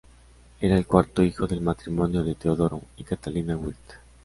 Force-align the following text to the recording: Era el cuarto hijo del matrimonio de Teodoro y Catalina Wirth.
Era 0.61 0.77
el 0.79 0.87
cuarto 0.87 1.21
hijo 1.21 1.45
del 1.45 1.61
matrimonio 1.61 2.23
de 2.23 2.33
Teodoro 2.33 2.81
y 2.97 3.03
Catalina 3.03 3.55
Wirth. 3.55 3.97